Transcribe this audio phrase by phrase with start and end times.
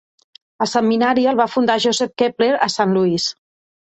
[0.65, 3.29] El setmanari el va fundar Joseph Keppler a Saint Louis.